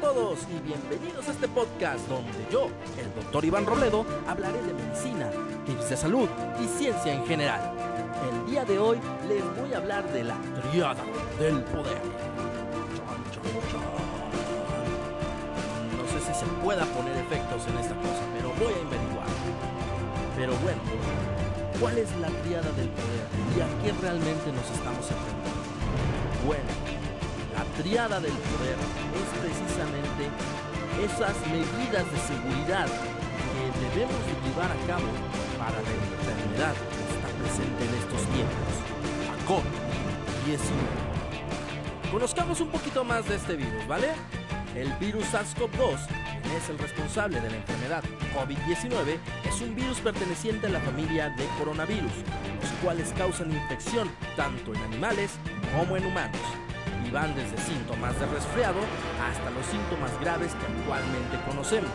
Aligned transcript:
Todos 0.00 0.38
y 0.48 0.58
bienvenidos 0.66 1.28
a 1.28 1.32
este 1.32 1.46
podcast 1.46 2.08
donde 2.08 2.46
yo, 2.50 2.68
el 2.98 3.14
doctor 3.14 3.44
Iván 3.44 3.66
Robledo, 3.66 4.06
hablaré 4.26 4.62
de 4.62 4.72
medicina, 4.72 5.30
tips 5.66 5.90
de 5.90 5.96
salud 5.96 6.26
y 6.58 6.66
ciencia 6.78 7.12
en 7.12 7.26
general. 7.26 7.60
El 8.30 8.50
día 8.50 8.64
de 8.64 8.78
hoy 8.78 8.98
les 9.28 9.44
voy 9.60 9.74
a 9.74 9.76
hablar 9.76 10.10
de 10.10 10.24
la 10.24 10.36
triada 10.70 11.04
del 11.38 11.62
poder. 11.64 12.00
No 15.96 16.08
sé 16.08 16.26
si 16.26 16.40
se 16.40 16.46
pueda 16.62 16.86
poner 16.86 17.16
efectos 17.18 17.66
en 17.66 17.76
esta 17.78 17.94
cosa, 17.96 18.22
pero 18.34 18.48
voy 18.54 18.72
a 18.72 18.86
averiguar. 18.86 19.26
Pero 20.34 20.54
bueno, 20.62 20.80
¿cuál 21.78 21.98
es 21.98 22.08
la 22.16 22.28
triada 22.42 22.72
del 22.72 22.88
poder 22.88 23.26
y 23.54 23.60
a 23.60 23.82
qué 23.82 23.92
realmente 24.00 24.50
nos 24.50 24.70
estamos 24.70 25.10
enfrentando? 25.10 25.50
Bueno, 26.46 26.99
triada 27.76 28.20
del 28.20 28.32
poder 28.32 28.76
es 28.76 29.40
precisamente 29.40 30.28
esas 31.04 31.36
medidas 31.46 32.10
de 32.10 32.18
seguridad 32.18 32.86
que 32.86 33.70
debemos 33.88 34.20
llevar 34.44 34.70
a 34.70 34.76
cabo 34.86 35.08
para 35.58 35.80
la 35.80 35.90
enfermedad 35.90 36.74
que 36.74 37.02
está 37.14 37.28
presente 37.38 37.84
en 37.84 37.94
estos 37.94 38.22
tiempos, 38.34 38.72
la 39.26 39.36
COVID-19. 39.48 40.60
Conozcamos 42.10 42.60
un 42.60 42.68
poquito 42.68 43.04
más 43.04 43.26
de 43.28 43.36
este 43.36 43.56
virus, 43.56 43.86
¿vale? 43.86 44.08
El 44.74 44.92
virus 44.94 45.32
SARS-CoV-2, 45.32 46.08
que 46.42 46.56
es 46.56 46.68
el 46.68 46.78
responsable 46.78 47.40
de 47.40 47.50
la 47.50 47.56
enfermedad 47.56 48.02
COVID-19, 48.34 49.18
es 49.48 49.60
un 49.60 49.74
virus 49.74 50.00
perteneciente 50.00 50.66
a 50.66 50.70
la 50.70 50.80
familia 50.80 51.30
de 51.30 51.46
coronavirus, 51.58 52.12
los 52.60 52.70
cuales 52.82 53.12
causan 53.16 53.52
infección 53.52 54.10
tanto 54.36 54.74
en 54.74 54.82
animales 54.82 55.38
como 55.76 55.96
en 55.96 56.06
humanos 56.06 56.40
van 57.10 57.34
desde 57.34 57.58
síntomas 57.58 58.18
de 58.18 58.26
resfriado 58.26 58.78
hasta 59.22 59.50
los 59.50 59.66
síntomas 59.66 60.20
graves 60.20 60.54
que 60.54 60.66
actualmente 60.66 61.38
conocemos. 61.46 61.90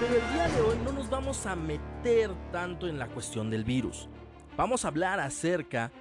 Pero 0.00 0.14
el 0.14 0.32
día 0.32 0.48
de 0.48 0.60
hoy 0.62 0.78
no 0.84 0.92
nos 0.92 1.10
vamos 1.10 1.46
a 1.46 1.54
meter 1.54 2.30
tanto 2.50 2.88
en 2.88 2.98
la 2.98 3.08
cuestión 3.08 3.50
del 3.50 3.64
virus. 3.64 4.08
Vamos 4.56 4.84
a 4.84 4.88
hablar 4.88 5.20
acerca 5.20 5.92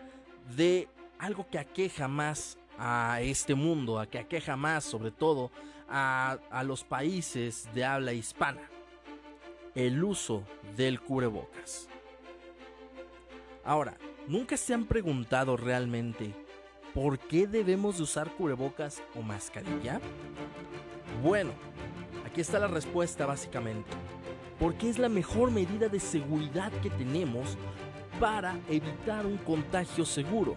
de 0.56 0.88
algo 1.19 1.47
que 1.50 1.59
aqueja 1.59 2.08
más 2.08 2.58
a 2.78 3.19
este 3.22 3.56
mundo, 3.56 4.00
a 4.00 4.08
que 4.08 4.19
aqueja 4.19 4.56
más 4.56 4.84
sobre 4.84 5.12
todo 5.12 5.52
a, 5.89 6.38
a 6.50 6.64
los 6.64 6.84
países 6.84 7.69
de 7.75 7.86
habla 7.86 8.14
hispana. 8.14 8.62
El 9.75 10.03
uso 10.03 10.44
del 10.75 11.00
cubrebocas. 11.00 11.88
Ahora, 13.64 13.97
¿nunca 14.28 14.58
se 14.58 14.73
han 14.73 14.86
preguntado 14.86 15.56
realmente 15.58 16.34
¿Por 16.94 17.20
qué 17.20 17.47
debemos 17.47 17.97
de 17.97 18.03
usar 18.03 18.30
cubrebocas 18.31 19.02
o 19.16 19.22
mascarilla? 19.22 20.02
Bueno, 21.23 21.52
aquí 22.25 22.42
está 22.42 22.59
la 22.59 22.67
respuesta 22.67 23.25
básicamente. 23.25 23.89
Porque 24.59 24.89
es 24.89 25.00
la 25.00 25.08
mejor 25.08 25.52
medida 25.52 25.88
de 25.88 26.02
seguridad 26.02 26.69
que 26.84 26.89
tenemos 26.89 27.58
para 28.19 28.59
evitar 28.69 29.25
un 29.25 29.38
contagio 29.38 30.03
seguro. 30.03 30.56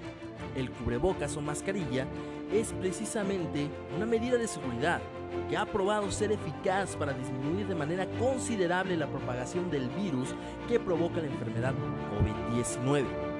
El 0.56 0.72
cubrebocas 0.72 1.36
o 1.36 1.40
mascarilla 1.40 2.08
es 2.52 2.72
precisamente 2.72 3.68
una 3.96 4.05
medida 4.05 4.36
de 4.36 4.48
seguridad 4.48 5.00
que 5.48 5.56
ha 5.56 5.66
probado 5.66 6.10
ser 6.10 6.32
eficaz 6.32 6.96
para 6.96 7.12
disminuir 7.12 7.68
de 7.68 7.77
manera 7.77 8.06
considerable 8.18 8.96
la 8.96 9.06
propagación 9.06 9.70
del 9.70 9.89
virus 9.90 10.34
que 10.66 10.80
provoca 10.80 11.20
la 11.20 11.28
enfermedad 11.28 11.74
COVID-19. 12.11 13.33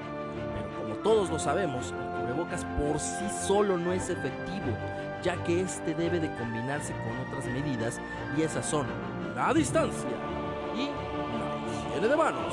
Todos 1.05 1.29
lo 1.29 1.37
sabemos, 1.37 1.93
cubrebocas 2.19 2.65
por 2.65 2.99
sí 2.99 3.29
solo 3.45 3.77
no 3.77 3.93
es 3.93 4.09
efectivo, 4.09 4.75
ya 5.21 5.35
que 5.43 5.61
este 5.61 5.93
debe 5.93 6.19
de 6.19 6.33
combinarse 6.33 6.93
con 6.93 7.15
otras 7.27 7.45
medidas 7.45 8.01
y 8.35 8.41
esas 8.41 8.65
son 8.65 8.87
la 9.35 9.53
distancia 9.53 10.09
y 10.73 10.85
la 10.87 11.89
higiene 11.91 12.07
de 12.07 12.15
manos. 12.15 12.51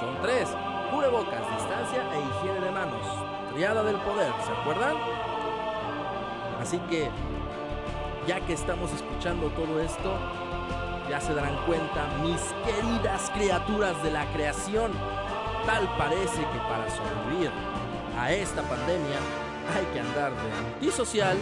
Son 0.00 0.20
tres, 0.20 0.48
cubrebocas, 0.90 1.48
distancia 1.54 2.02
e 2.12 2.18
higiene 2.18 2.58
de 2.58 2.72
manos. 2.72 3.06
Triada 3.54 3.84
del 3.84 3.98
poder, 3.98 4.32
¿se 4.44 4.50
acuerdan? 4.60 4.96
Así 6.60 6.78
que, 6.90 7.08
ya 8.26 8.40
que 8.40 8.54
estamos 8.54 8.92
escuchando 8.92 9.46
todo 9.50 9.78
esto, 9.78 10.12
ya 11.08 11.20
se 11.20 11.32
darán 11.34 11.54
cuenta, 11.66 12.08
mis 12.20 12.52
queridas 12.64 13.30
criaturas 13.30 14.02
de 14.02 14.10
la 14.10 14.26
creación, 14.32 14.90
tal 15.68 15.86
parece 15.98 16.38
que 16.38 16.58
para 16.66 16.88
sobrevivir 16.88 17.50
a 18.18 18.32
esta 18.32 18.62
pandemia 18.62 19.18
hay 19.76 19.84
que 19.92 20.00
andar 20.00 20.32
de 20.32 20.50
antisocial, 20.50 21.36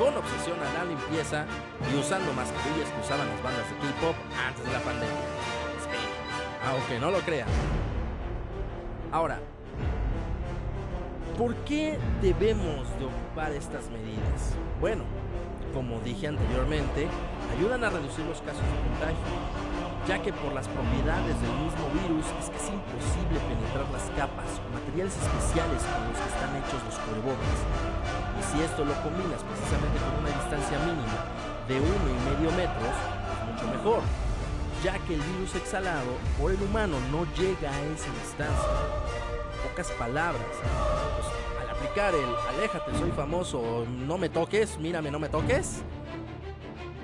con 0.00 0.16
obsesión 0.16 0.58
a 0.58 0.72
la 0.76 0.84
limpieza 0.84 1.46
y 1.88 1.96
usando 1.96 2.32
mascarillas 2.32 2.90
que 2.90 3.00
usaban 3.00 3.28
las 3.28 3.40
bandas 3.44 3.70
de 3.70 3.76
K-pop 3.76 4.16
antes 4.48 4.64
de 4.64 4.72
la 4.72 4.80
pandemia. 4.80 5.22
aunque 6.68 6.98
no 6.98 7.12
lo 7.12 7.20
crean. 7.20 7.46
Ahora, 9.12 9.38
¿por 11.38 11.54
qué 11.58 12.00
debemos 12.20 12.88
de 12.98 13.04
ocupar 13.04 13.52
estas 13.52 13.88
medidas? 13.90 14.56
Bueno, 14.80 15.04
como 15.72 16.00
dije 16.00 16.26
anteriormente, 16.26 17.06
ayudan 17.56 17.84
a 17.84 17.90
reducir 17.90 18.24
los 18.24 18.40
casos 18.40 18.62
de 18.62 18.88
contagio, 18.90 19.65
ya 20.06 20.22
que 20.22 20.32
por 20.32 20.52
las 20.54 20.68
propiedades 20.68 21.34
del 21.42 21.50
mismo 21.66 21.90
virus 21.98 22.26
es 22.38 22.46
casi 22.50 22.70
imposible 22.70 23.42
penetrar 23.42 23.90
las 23.90 24.06
capas 24.14 24.46
o 24.62 24.66
materiales 24.70 25.10
especiales 25.18 25.82
con 25.82 26.00
los 26.06 26.18
que 26.22 26.30
están 26.30 26.52
hechos 26.62 26.78
los 26.86 26.96
cubrebocas. 27.02 27.58
Y 28.38 28.42
si 28.46 28.62
esto 28.62 28.84
lo 28.84 28.94
combinas 29.02 29.42
precisamente 29.42 29.98
con 29.98 30.22
una 30.22 30.30
distancia 30.30 30.78
mínima 30.86 31.18
de 31.66 31.76
uno 31.82 32.06
y 32.06 32.18
medio 32.22 32.54
metros, 32.54 32.94
es 32.94 33.40
mucho 33.50 33.66
mejor, 33.66 34.02
ya 34.84 34.94
que 35.02 35.14
el 35.14 35.22
virus 35.22 35.54
exhalado 35.56 36.14
por 36.38 36.52
el 36.52 36.62
humano 36.62 36.98
no 37.10 37.26
llega 37.34 37.74
a 37.74 37.80
esa 37.90 38.10
distancia. 38.22 38.70
En 39.58 39.68
pocas 39.68 39.90
palabras, 39.98 40.54
pues, 40.54 41.26
al 41.58 41.68
aplicar 41.74 42.14
el 42.14 42.30
aléjate, 42.54 42.94
soy 42.96 43.10
famoso, 43.10 43.84
no 44.06 44.18
me 44.18 44.28
toques, 44.28 44.78
mírame, 44.78 45.10
no 45.10 45.18
me 45.18 45.28
toques, 45.28 45.82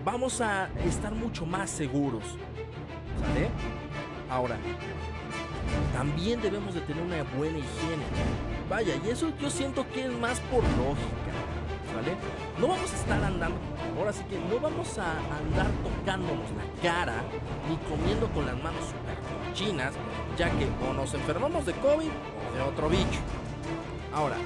vamos 0.04 0.40
a 0.40 0.69
estar 0.86 1.12
mucho 1.12 1.44
más 1.46 1.69
seguros. 1.69 2.38
¿Sale? 3.20 3.48
Ahora, 4.30 4.56
también 5.92 6.40
debemos 6.40 6.74
de 6.74 6.80
tener 6.80 7.02
una 7.02 7.22
buena 7.36 7.58
higiene. 7.58 8.04
Vaya, 8.68 8.94
y 9.04 9.10
eso 9.10 9.32
yo 9.40 9.50
siento 9.50 9.86
que 9.92 10.06
es 10.06 10.12
más 10.12 10.40
por 10.40 10.62
lógica. 10.62 11.32
¿Vale? 11.94 12.16
No 12.58 12.68
vamos 12.68 12.90
a 12.90 12.96
estar 12.96 13.22
andando, 13.22 13.58
ahora 13.98 14.14
sí 14.14 14.24
que 14.24 14.38
no 14.38 14.58
vamos 14.58 14.98
a 14.98 15.10
andar 15.36 15.66
tocándonos 15.84 16.48
la 16.52 16.82
cara 16.82 17.22
ni 17.68 17.76
comiendo 17.86 18.28
con 18.28 18.46
las 18.46 18.56
manos 18.56 18.86
super 18.86 19.52
chinas, 19.52 19.92
ya 20.38 20.48
que 20.50 20.68
o 20.88 20.94
nos 20.94 21.12
enfermamos 21.12 21.66
de 21.66 21.74
COVID 21.74 22.08
o 22.08 22.56
de 22.56 22.62
otro 22.62 22.88
bicho. 22.88 23.20
Ahora, 24.14 24.36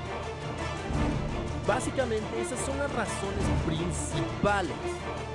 básicamente 1.66 2.40
esas 2.40 2.60
son 2.64 2.78
las 2.78 2.92
razones 2.92 3.44
principales 3.66 4.78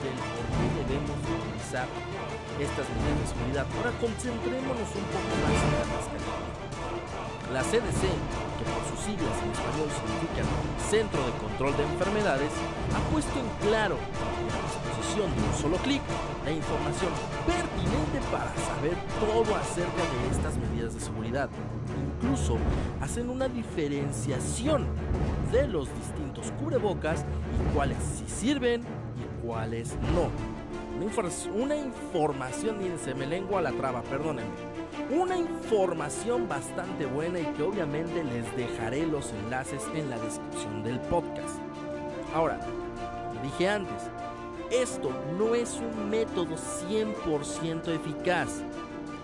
del 0.02 0.16
por 0.16 0.46
qué 0.47 0.68
debemos 0.80 1.18
utilizar 1.19 1.88
estas 2.59 2.88
medidas 2.96 3.19
de 3.19 3.28
seguridad. 3.28 3.66
Ahora 3.78 3.92
concentrémonos 4.00 4.90
un 4.96 5.06
poco 5.12 5.31
más 5.44 5.59
en 5.59 5.72
la 5.75 5.86
mascarilla. 5.91 6.62
La 7.52 7.62
CDC, 7.64 8.03
que 8.08 8.64
por 8.64 8.84
sus 8.88 9.00
siglas 9.03 9.36
en 9.44 9.52
español 9.52 9.90
significan 9.91 10.47
Centro 10.88 11.20
de 11.26 11.34
Control 11.35 11.76
de 11.76 11.84
Enfermedades, 11.84 12.52
ha 12.96 13.02
puesto 13.11 13.35
en 13.35 13.50
claro 13.67 13.97
a 14.00 14.56
disposición 14.64 15.28
de 15.35 15.41
un 15.44 15.53
solo 15.59 15.78
clic 15.84 16.02
la 16.46 16.52
información 16.52 17.11
pertinente 17.44 18.23
para 18.32 18.56
saber 18.56 18.96
todo 19.20 19.56
acerca 19.56 20.00
de 20.00 20.32
estas 20.32 20.56
medidas 20.56 20.94
de 20.94 21.02
seguridad. 21.02 21.50
Incluso 22.23 22.58
hacen 23.02 23.29
una 23.29 23.50
diferenciación 23.50 24.88
de 25.52 25.68
los 25.68 25.88
distintos 25.96 26.52
cubrebocas 26.59 27.24
y 27.24 27.74
cuáles 27.76 27.98
sí 27.98 28.26
sirven 28.28 28.82
y 28.82 29.46
cuáles 29.46 29.96
no 30.14 30.30
una, 31.53 31.76
información, 31.76 32.78
miren, 32.78 33.00
se 33.00 33.16
me 33.16 33.26
lengua 33.26 33.62
la 33.62 33.72
traba, 33.72 34.02
perdónenme. 34.03 34.52
Una 35.09 35.36
información 35.36 36.48
bastante 36.48 37.06
buena 37.06 37.40
y 37.40 37.46
que 37.46 37.64
obviamente 37.64 38.24
les 38.24 38.56
dejaré 38.56 39.08
los 39.08 39.32
enlaces 39.32 39.82
en 39.96 40.09
la 40.09 40.20
descripción 40.20 40.84
del 40.84 41.00
podcast. 41.00 41.58
Ahora, 42.36 42.59
dije 43.42 43.70
antes, 43.70 44.09
esto 44.70 45.12
no 45.38 45.56
es 45.56 45.80
un 45.80 46.09
método 46.09 46.56
100% 46.56 47.88
eficaz. 47.88 48.64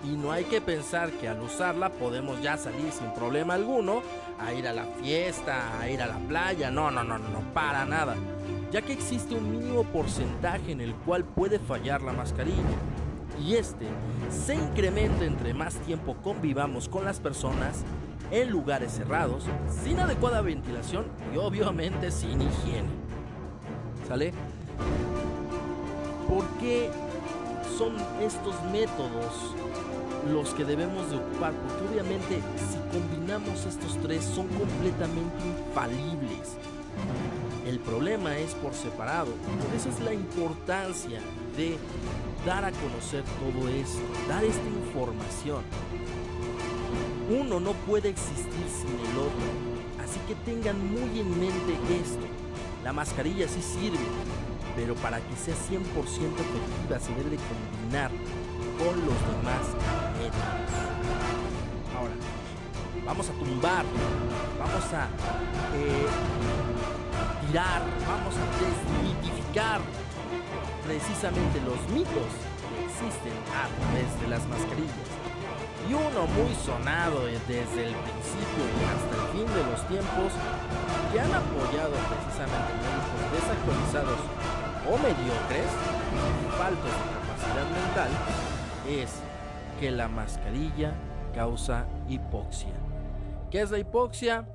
Y 0.04 0.16
no 0.16 0.32
hay 0.32 0.44
que 0.44 0.60
pensar 0.60 1.10
que 1.10 1.28
al 1.28 1.40
usarla 1.40 1.90
podemos 1.90 2.40
ya 2.40 2.56
salir 2.56 2.92
sin 2.92 3.12
problema 3.12 3.54
alguno 3.54 4.02
a 4.38 4.52
ir 4.52 4.68
a 4.68 4.72
la 4.72 4.84
fiesta, 4.84 5.80
a 5.80 5.88
ir 5.88 6.00
a 6.00 6.06
la 6.06 6.18
playa. 6.18 6.70
No, 6.70 6.90
no, 6.90 7.02
no, 7.02 7.18
no, 7.18 7.40
para 7.52 7.84
nada 7.84 8.14
ya 8.70 8.82
que 8.82 8.92
existe 8.92 9.34
un 9.34 9.50
mínimo 9.50 9.84
porcentaje 9.84 10.72
en 10.72 10.80
el 10.80 10.94
cual 10.94 11.24
puede 11.24 11.58
fallar 11.58 12.02
la 12.02 12.12
mascarilla. 12.12 12.62
Y 13.44 13.54
este 13.54 13.86
se 14.30 14.54
incrementa 14.54 15.24
entre 15.24 15.54
más 15.54 15.74
tiempo 15.76 16.16
convivamos 16.22 16.88
con 16.88 17.04
las 17.04 17.20
personas 17.20 17.84
en 18.30 18.50
lugares 18.50 18.92
cerrados, 18.92 19.44
sin 19.82 19.98
adecuada 20.00 20.42
ventilación 20.42 21.06
y 21.32 21.38
obviamente 21.38 22.10
sin 22.10 22.42
higiene. 22.42 22.88
¿Sale? 24.06 24.32
¿Por 26.28 26.44
qué 26.60 26.90
son 27.78 27.94
estos 28.20 28.60
métodos 28.72 29.54
los 30.32 30.50
que 30.50 30.64
debemos 30.64 31.08
de 31.10 31.16
ocupar? 31.16 31.52
Porque 31.52 31.92
obviamente 31.92 32.42
si 32.58 32.98
combinamos 32.98 33.64
estos 33.64 33.96
tres 34.02 34.24
son 34.24 34.48
completamente 34.48 35.36
infalibles. 35.46 36.56
El 37.64 37.78
problema 37.78 38.36
es 38.36 38.54
por 38.54 38.74
separado. 38.74 39.30
Por 39.32 39.76
eso 39.76 39.90
es 39.90 40.00
la 40.00 40.12
importancia 40.12 41.20
de 41.56 41.78
dar 42.44 42.64
a 42.64 42.72
conocer 42.72 43.22
todo 43.38 43.68
esto, 43.68 44.00
dar 44.28 44.42
esta 44.42 44.68
información. 44.68 45.62
Uno 47.30 47.60
no 47.60 47.72
puede 47.86 48.08
existir 48.08 48.66
sin 48.68 49.10
el 49.10 49.18
otro. 49.18 50.02
Así 50.02 50.18
que 50.26 50.34
tengan 50.50 50.78
muy 50.90 51.20
en 51.20 51.38
mente 51.38 51.74
esto. 52.02 52.47
La 52.84 52.92
mascarilla 52.92 53.48
sí 53.48 53.60
sirve, 53.60 53.98
pero 54.76 54.94
para 54.96 55.20
que 55.20 55.36
sea 55.36 55.54
100% 55.54 55.80
efectiva 55.80 57.00
se 57.00 57.12
debe 57.14 57.30
de 57.30 57.38
combinar 57.38 58.10
con 58.78 58.94
los 59.00 59.18
demás 59.26 59.66
métodos. 60.16 60.70
Ahora, 61.96 62.14
vamos 63.04 63.28
a 63.28 63.32
tumbar, 63.32 63.84
vamos 64.58 64.84
a 64.94 65.08
eh, 65.74 66.06
tirar, 67.46 67.82
vamos 68.06 68.34
a 68.36 68.44
desmitificar 68.62 69.80
precisamente 70.86 71.60
los 71.60 71.80
mitos 71.90 72.30
que 72.68 72.84
existen 72.84 73.34
a 73.52 73.66
través 73.74 74.20
de 74.20 74.28
las 74.28 74.46
mascarillas. 74.46 75.10
Y 75.88 75.94
uno 75.94 76.26
muy 76.36 76.54
sonado 76.64 77.24
desde 77.26 77.86
el 77.88 77.94
principio 77.96 78.62
hasta 78.92 79.14
el 79.16 79.26
fin 79.32 79.46
de 79.54 79.64
los 79.70 79.88
tiempos, 79.88 80.32
que 81.12 81.20
han 81.20 81.32
apoyado 81.32 81.92
precisamente 82.08 82.72
médicos 82.74 83.32
desactualizados 83.32 84.20
o 84.86 84.96
mediocres, 84.98 85.70
faltos 86.56 86.84
de 86.84 87.06
capacidad 87.14 87.68
mental, 87.70 88.10
es 88.88 89.10
que 89.80 89.90
la 89.90 90.08
mascarilla 90.08 90.94
causa 91.34 91.86
hipoxia. 92.08 92.74
¿Qué 93.50 93.60
es 93.62 93.70
la 93.70 93.78
hipoxia? 93.78 94.46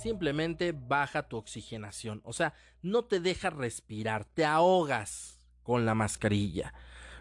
simplemente 0.00 0.72
baja 0.72 1.28
tu 1.28 1.36
oxigenación. 1.36 2.22
O 2.24 2.32
sea, 2.32 2.54
no 2.82 3.04
te 3.04 3.20
deja 3.20 3.50
respirar, 3.50 4.24
te 4.24 4.44
ahogas 4.44 5.38
con 5.62 5.84
la 5.86 5.94
mascarilla. 5.94 6.74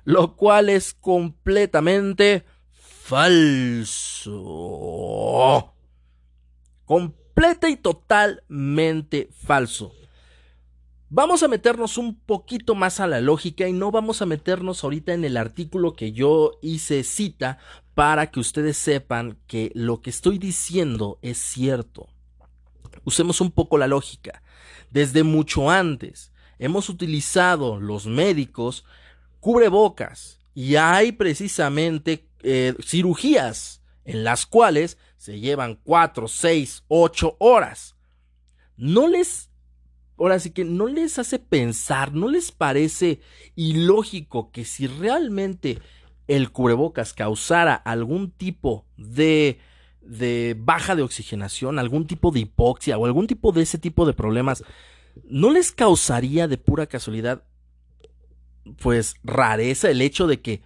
Lo 0.05 0.35
cual 0.35 0.69
es 0.69 0.93
completamente 0.93 2.45
falso. 2.71 3.35
Completa 7.39 7.69
y 7.69 7.77
totalmente 7.77 9.29
falso. 9.31 9.93
Vamos 11.09 11.41
a 11.41 11.47
meternos 11.47 11.97
un 11.97 12.19
poquito 12.19 12.75
más 12.75 12.99
a 12.99 13.07
la 13.07 13.21
lógica 13.21 13.65
y 13.65 13.71
no 13.71 13.91
vamos 13.91 14.21
a 14.21 14.25
meternos 14.25 14.83
ahorita 14.83 15.13
en 15.13 15.23
el 15.23 15.37
artículo 15.37 15.93
que 15.93 16.11
yo 16.11 16.59
hice 16.61 17.01
cita 17.05 17.57
para 17.95 18.29
que 18.29 18.41
ustedes 18.41 18.75
sepan 18.75 19.37
que 19.47 19.71
lo 19.73 20.01
que 20.01 20.09
estoy 20.09 20.37
diciendo 20.37 21.17
es 21.21 21.37
cierto 21.37 22.09
usemos 23.05 23.39
un 23.39 23.51
poco 23.51 23.77
la 23.77 23.87
lógica. 23.87 24.43
Desde 24.91 25.23
mucho 25.23 25.69
antes 25.69 26.33
hemos 26.57 26.89
utilizado 26.89 27.79
los 27.79 28.05
médicos 28.05 28.83
cubrebocas 29.39 30.41
y 30.53 30.75
hay 30.75 31.13
precisamente 31.13 32.27
eh, 32.43 32.73
cirugías 32.83 33.81
en 34.03 34.25
las 34.25 34.45
cuales 34.45 34.97
se 35.19 35.37
llevan 35.37 35.75
4, 35.83 36.29
6, 36.29 36.85
8 36.87 37.35
horas. 37.39 37.97
No 38.77 39.09
les, 39.09 39.51
ahora 40.17 40.39
sí 40.39 40.51
que 40.51 40.63
no 40.63 40.87
les 40.87 41.19
hace 41.19 41.39
pensar, 41.39 42.13
no 42.13 42.29
les 42.29 42.53
parece 42.53 43.19
ilógico 43.57 44.49
que 44.51 44.63
si 44.63 44.87
realmente 44.87 45.81
el 46.29 46.51
cubrebocas 46.51 47.13
causara 47.13 47.75
algún 47.75 48.31
tipo 48.31 48.85
de 48.95 49.59
de 50.01 50.55
baja 50.57 50.95
de 50.95 51.03
oxigenación, 51.03 51.77
algún 51.77 52.07
tipo 52.07 52.31
de 52.31 52.39
hipoxia 52.39 52.97
o 52.97 53.05
algún 53.05 53.27
tipo 53.27 53.51
de 53.51 53.61
ese 53.61 53.77
tipo 53.77 54.05
de 54.07 54.13
problemas, 54.13 54.63
¿no 55.25 55.51
les 55.51 55.73
causaría 55.73 56.47
de 56.47 56.57
pura 56.57 56.87
casualidad, 56.87 57.43
pues, 58.81 59.17
rareza 59.23 59.91
el 59.91 60.01
hecho 60.01 60.25
de 60.25 60.41
que 60.41 60.63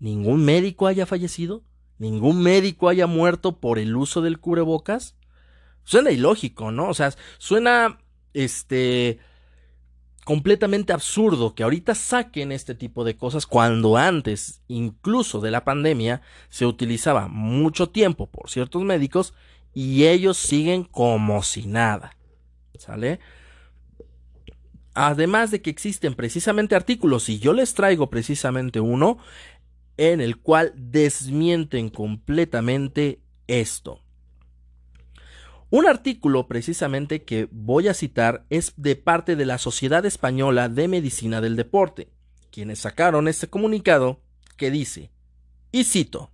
ningún 0.00 0.44
médico 0.44 0.88
haya 0.88 1.06
fallecido? 1.06 1.62
¿Ningún 2.02 2.42
médico 2.42 2.88
haya 2.88 3.06
muerto 3.06 3.60
por 3.60 3.78
el 3.78 3.94
uso 3.94 4.22
del 4.22 4.40
cubrebocas? 4.40 5.14
Suena 5.84 6.10
ilógico, 6.10 6.72
¿no? 6.72 6.88
O 6.88 6.94
sea, 6.94 7.14
suena, 7.38 8.00
este, 8.34 9.20
completamente 10.24 10.92
absurdo 10.92 11.54
que 11.54 11.62
ahorita 11.62 11.94
saquen 11.94 12.50
este 12.50 12.74
tipo 12.74 13.04
de 13.04 13.16
cosas 13.16 13.46
cuando 13.46 13.96
antes, 13.96 14.62
incluso 14.66 15.40
de 15.40 15.52
la 15.52 15.62
pandemia, 15.62 16.22
se 16.48 16.66
utilizaba 16.66 17.28
mucho 17.28 17.90
tiempo 17.90 18.26
por 18.28 18.50
ciertos 18.50 18.82
médicos 18.82 19.32
y 19.72 20.06
ellos 20.06 20.38
siguen 20.38 20.82
como 20.82 21.44
si 21.44 21.68
nada. 21.68 22.16
¿Sale? 22.78 23.20
Además 24.94 25.52
de 25.52 25.62
que 25.62 25.70
existen 25.70 26.14
precisamente 26.14 26.74
artículos, 26.74 27.28
y 27.28 27.38
yo 27.38 27.52
les 27.52 27.74
traigo 27.74 28.10
precisamente 28.10 28.80
uno, 28.80 29.18
en 29.96 30.20
el 30.20 30.38
cual 30.38 30.72
desmienten 30.76 31.88
completamente 31.90 33.20
esto. 33.46 34.00
Un 35.70 35.86
artículo 35.86 36.48
precisamente 36.48 37.24
que 37.24 37.48
voy 37.50 37.88
a 37.88 37.94
citar 37.94 38.44
es 38.50 38.74
de 38.76 38.94
parte 38.94 39.36
de 39.36 39.46
la 39.46 39.56
Sociedad 39.56 40.04
Española 40.04 40.68
de 40.68 40.86
Medicina 40.86 41.40
del 41.40 41.56
Deporte, 41.56 42.10
quienes 42.50 42.80
sacaron 42.80 43.26
este 43.26 43.48
comunicado 43.48 44.20
que 44.58 44.70
dice, 44.70 45.10
y 45.70 45.84
cito, 45.84 46.30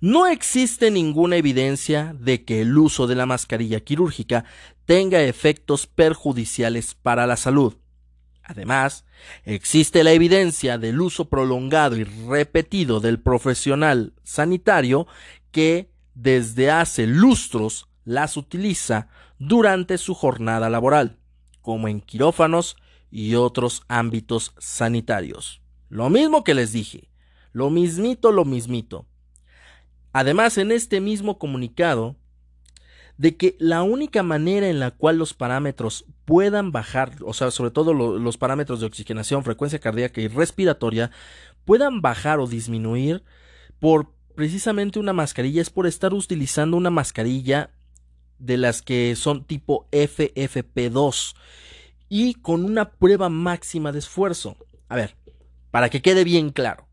no 0.00 0.26
existe 0.26 0.90
ninguna 0.90 1.36
evidencia 1.36 2.14
de 2.18 2.44
que 2.44 2.60
el 2.60 2.76
uso 2.76 3.06
de 3.06 3.14
la 3.14 3.24
mascarilla 3.24 3.80
quirúrgica 3.80 4.44
tenga 4.84 5.22
efectos 5.22 5.86
perjudiciales 5.86 6.94
para 6.94 7.26
la 7.26 7.36
salud. 7.36 7.76
Además, 8.48 9.04
existe 9.44 10.04
la 10.04 10.12
evidencia 10.12 10.78
del 10.78 11.00
uso 11.00 11.28
prolongado 11.28 11.96
y 11.96 12.04
repetido 12.04 13.00
del 13.00 13.18
profesional 13.18 14.12
sanitario 14.22 15.08
que 15.50 15.90
desde 16.14 16.70
hace 16.70 17.08
lustros 17.08 17.88
las 18.04 18.36
utiliza 18.36 19.08
durante 19.40 19.98
su 19.98 20.14
jornada 20.14 20.70
laboral, 20.70 21.18
como 21.60 21.88
en 21.88 22.00
quirófanos 22.00 22.76
y 23.10 23.34
otros 23.34 23.82
ámbitos 23.88 24.54
sanitarios. 24.58 25.60
Lo 25.88 26.08
mismo 26.08 26.44
que 26.44 26.54
les 26.54 26.72
dije, 26.72 27.10
lo 27.52 27.68
mismito, 27.68 28.30
lo 28.30 28.44
mismito. 28.44 29.06
Además, 30.12 30.56
en 30.56 30.70
este 30.70 31.00
mismo 31.00 31.38
comunicado, 31.38 32.14
de 33.18 33.36
que 33.36 33.56
la 33.58 33.82
única 33.82 34.22
manera 34.22 34.68
en 34.68 34.80
la 34.80 34.90
cual 34.90 35.16
los 35.16 35.34
parámetros 35.34 36.04
puedan 36.24 36.72
bajar, 36.72 37.12
o 37.24 37.32
sea, 37.32 37.50
sobre 37.50 37.70
todo 37.70 37.94
los 37.94 38.36
parámetros 38.36 38.80
de 38.80 38.86
oxigenación, 38.86 39.44
frecuencia 39.44 39.78
cardíaca 39.78 40.20
y 40.20 40.28
respiratoria, 40.28 41.10
puedan 41.64 42.02
bajar 42.02 42.40
o 42.40 42.46
disminuir 42.46 43.24
por 43.80 44.12
precisamente 44.34 44.98
una 44.98 45.12
mascarilla 45.12 45.62
es 45.62 45.70
por 45.70 45.86
estar 45.86 46.12
utilizando 46.12 46.76
una 46.76 46.90
mascarilla 46.90 47.70
de 48.38 48.58
las 48.58 48.82
que 48.82 49.16
son 49.16 49.44
tipo 49.44 49.88
FFP2 49.92 51.34
y 52.08 52.34
con 52.34 52.64
una 52.64 52.90
prueba 52.90 53.28
máxima 53.28 53.92
de 53.92 53.98
esfuerzo. 53.98 54.56
A 54.88 54.96
ver, 54.96 55.16
para 55.70 55.88
que 55.88 56.02
quede 56.02 56.22
bien 56.22 56.50
claro, 56.50 56.86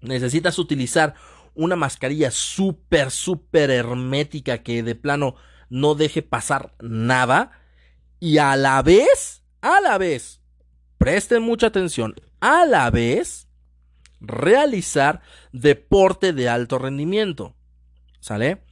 necesitas 0.00 0.58
utilizar 0.58 1.14
una 1.58 1.74
mascarilla 1.74 2.30
súper, 2.30 3.10
súper 3.10 3.70
hermética 3.70 4.62
que 4.62 4.84
de 4.84 4.94
plano 4.94 5.34
no 5.68 5.96
deje 5.96 6.22
pasar 6.22 6.74
nada 6.80 7.50
y 8.20 8.38
a 8.38 8.54
la 8.56 8.80
vez, 8.82 9.42
a 9.60 9.80
la 9.80 9.98
vez, 9.98 10.40
presten 10.98 11.42
mucha 11.42 11.66
atención, 11.66 12.14
a 12.40 12.64
la 12.64 12.90
vez 12.90 13.48
realizar 14.20 15.20
deporte 15.52 16.32
de 16.32 16.48
alto 16.48 16.78
rendimiento. 16.78 17.56
¿Sale? 18.20 18.62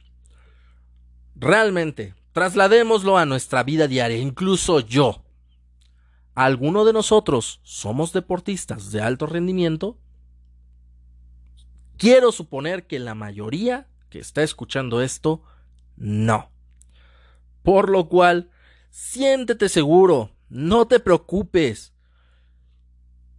Realmente, 1.35 2.15
trasladémoslo 2.31 3.17
a 3.17 3.25
nuestra 3.25 3.63
vida 3.63 3.89
diaria, 3.89 4.17
incluso 4.17 4.79
yo. 4.79 5.25
¿Alguno 6.35 6.85
de 6.85 6.93
nosotros 6.93 7.59
somos 7.63 8.13
deportistas 8.13 8.91
de 8.91 9.01
alto 9.01 9.25
rendimiento? 9.25 9.99
Quiero 11.97 12.31
suponer 12.31 12.85
que 12.85 12.99
la 12.99 13.15
mayoría 13.15 13.87
que 14.09 14.19
está 14.19 14.43
escuchando 14.43 15.01
esto, 15.01 15.41
no. 15.95 16.51
Por 17.63 17.89
lo 17.89 18.07
cual, 18.07 18.51
siéntete 18.89 19.67
seguro, 19.67 20.31
no 20.49 20.87
te 20.87 20.99
preocupes, 20.99 21.93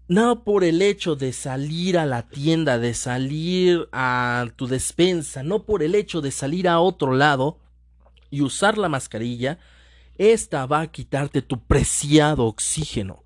no 0.08 0.42
por 0.42 0.64
el 0.64 0.82
hecho 0.82 1.14
de 1.14 1.32
salir 1.32 1.98
a 1.98 2.06
la 2.06 2.28
tienda, 2.28 2.78
de 2.78 2.94
salir 2.94 3.88
a 3.92 4.46
tu 4.56 4.66
despensa, 4.66 5.42
no 5.42 5.64
por 5.64 5.82
el 5.82 5.94
hecho 5.94 6.20
de 6.20 6.32
salir 6.32 6.68
a 6.68 6.80
otro 6.80 7.14
lado 7.14 7.60
y 8.30 8.42
usar 8.42 8.76
la 8.76 8.88
mascarilla, 8.88 9.58
esta 10.16 10.66
va 10.66 10.80
a 10.80 10.90
quitarte 10.90 11.42
tu 11.42 11.64
preciado 11.64 12.46
oxígeno, 12.46 13.22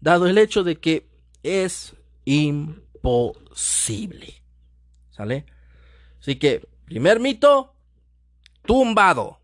dado 0.00 0.26
el 0.26 0.36
hecho 0.36 0.62
de 0.62 0.78
que 0.78 1.08
es 1.42 1.94
imposible. 2.26 3.04
¿Sale? 5.14 5.46
Así 6.20 6.36
que, 6.36 6.68
primer 6.86 7.20
mito, 7.20 7.74
tumbado. 8.66 9.38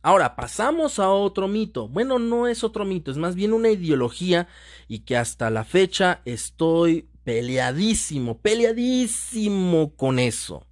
Ahora, 0.00 0.34
pasamos 0.34 0.98
a 0.98 1.10
otro 1.10 1.46
mito. 1.46 1.88
Bueno, 1.88 2.18
no 2.18 2.48
es 2.48 2.64
otro 2.64 2.84
mito, 2.86 3.10
es 3.10 3.18
más 3.18 3.34
bien 3.34 3.52
una 3.52 3.68
ideología 3.68 4.48
y 4.88 5.00
que 5.00 5.16
hasta 5.16 5.50
la 5.50 5.64
fecha 5.64 6.22
estoy 6.24 7.08
peleadísimo, 7.22 8.38
peleadísimo 8.38 9.94
con 9.94 10.18
eso. 10.18 10.66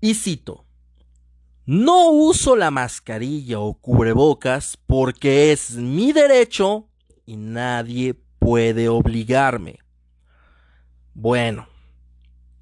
Y 0.00 0.14
cito, 0.14 0.64
no 1.66 2.10
uso 2.10 2.56
la 2.56 2.70
mascarilla 2.70 3.60
o 3.60 3.74
cubrebocas 3.74 4.78
porque 4.86 5.52
es 5.52 5.76
mi 5.76 6.12
derecho 6.12 6.88
y 7.26 7.36
nadie 7.36 8.14
puede 8.38 8.88
obligarme. 8.88 9.78
Bueno, 11.14 11.68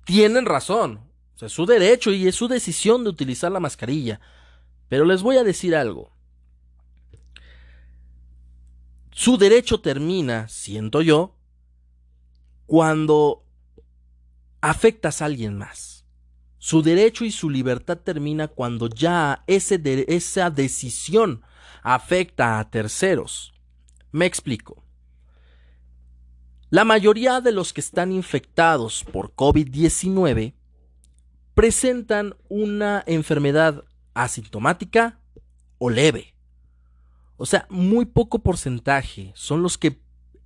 tienen 0.05 0.47
razón. 0.47 1.01
es 1.41 1.53
su 1.53 1.67
derecho 1.67 2.13
y 2.13 2.29
es 2.29 2.37
su 2.37 2.47
decisión 2.47 3.03
de 3.05 3.11
utilizar 3.11 3.51
la 3.51 3.61
mascarilla. 3.61 4.21
Pero 4.89 5.05
les 5.05 5.23
voy 5.23 5.37
a 5.37 5.45
decir 5.45 5.75
algo. 5.75 6.13
Su 9.11 9.37
derecho 9.37 9.81
termina, 9.81 10.49
siento 10.49 11.03
yo, 11.03 11.37
cuando 12.67 13.45
afectas 14.61 15.21
a 15.21 15.27
alguien 15.27 15.59
más. 15.59 16.07
Su 16.59 16.83
derecho 16.83 17.25
y 17.25 17.33
su 17.33 17.51
libertad 17.51 17.99
termina 17.99 18.49
cuando 18.49 18.89
ya 18.89 19.43
ese 19.49 19.81
esa 20.09 20.49
decisión 20.49 21.43
afecta 21.83 22.61
a 22.61 22.71
terceros. 22.71 23.53
Me 24.13 24.27
explico. 24.27 24.85
La 26.73 26.87
mayoría 26.87 27.43
de 27.43 27.53
los 27.53 27.75
que 27.75 27.83
están 27.83 28.13
infectados 28.13 29.05
por 29.05 29.35
COVID-19 29.35 30.55
presentan 31.53 32.35
una 32.49 33.05
enfermedad 33.07 33.85
asintomática 34.15 35.21
o 35.77 35.91
leve. 35.91 36.35
O 37.37 37.45
sea, 37.45 37.67
muy 37.69 38.07
poco 38.07 38.39
porcentaje 38.39 39.33
son 39.35 39.63
los 39.63 39.77
que 39.77 40.01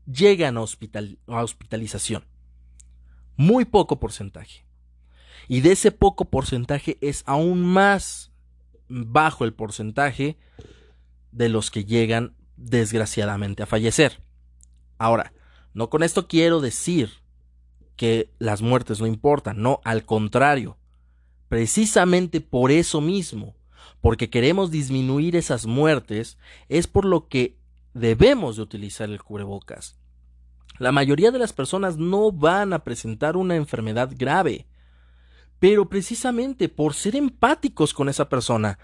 llegan 0.04 0.58
a, 0.58 0.62
a 0.62 1.42
hospitalización. 1.44 2.24
Muy 3.36 3.64
poco 3.64 4.00
porcentaje. 4.00 4.66
Y 5.46 5.60
de 5.60 5.70
ese 5.70 5.92
poco 5.92 6.24
porcentaje 6.24 6.98
es 7.00 7.22
aún 7.26 7.64
más 7.64 8.32
bajo 8.88 9.44
el 9.44 9.54
porcentaje 9.54 10.36
de 11.30 11.48
los 11.50 11.70
que 11.70 11.84
llegan 11.84 12.34
desgraciadamente 12.56 13.62
a 13.62 13.66
fallecer. 13.66 14.20
Ahora, 14.98 15.32
no 15.76 15.90
con 15.90 16.02
esto 16.02 16.26
quiero 16.26 16.62
decir 16.62 17.10
que 17.96 18.32
las 18.38 18.62
muertes 18.62 18.98
no 18.98 19.06
importan, 19.06 19.60
no, 19.60 19.82
al 19.84 20.06
contrario. 20.06 20.78
Precisamente 21.50 22.40
por 22.40 22.70
eso 22.70 23.02
mismo, 23.02 23.54
porque 24.00 24.30
queremos 24.30 24.70
disminuir 24.70 25.36
esas 25.36 25.66
muertes, 25.66 26.38
es 26.70 26.86
por 26.86 27.04
lo 27.04 27.28
que 27.28 27.58
debemos 27.92 28.56
de 28.56 28.62
utilizar 28.62 29.10
el 29.10 29.22
cubrebocas. 29.22 29.98
La 30.78 30.92
mayoría 30.92 31.30
de 31.30 31.40
las 31.40 31.52
personas 31.52 31.98
no 31.98 32.32
van 32.32 32.72
a 32.72 32.78
presentar 32.78 33.36
una 33.36 33.56
enfermedad 33.56 34.10
grave, 34.16 34.66
pero 35.58 35.90
precisamente 35.90 36.70
por 36.70 36.94
ser 36.94 37.16
empáticos 37.16 37.92
con 37.92 38.08
esa 38.08 38.30
persona, 38.30 38.78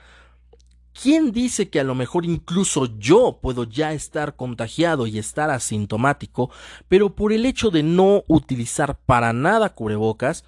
¿Quién 1.00 1.32
dice 1.32 1.70
que 1.70 1.80
a 1.80 1.84
lo 1.84 1.94
mejor 1.94 2.26
incluso 2.26 2.98
yo 2.98 3.38
puedo 3.40 3.64
ya 3.64 3.92
estar 3.92 4.36
contagiado 4.36 5.06
y 5.06 5.18
estar 5.18 5.50
asintomático, 5.50 6.50
pero 6.88 7.16
por 7.16 7.32
el 7.32 7.46
hecho 7.46 7.70
de 7.70 7.82
no 7.82 8.24
utilizar 8.28 8.98
para 8.98 9.32
nada 9.32 9.70
cubrebocas, 9.74 10.44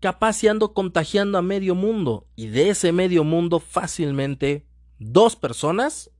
capaz 0.00 0.34
si 0.34 0.48
ando 0.48 0.72
contagiando 0.74 1.38
a 1.38 1.42
medio 1.42 1.74
mundo 1.74 2.26
y 2.34 2.48
de 2.48 2.70
ese 2.70 2.92
medio 2.92 3.22
mundo 3.22 3.60
fácilmente 3.60 4.66
dos 4.98 5.36
personas 5.36 6.10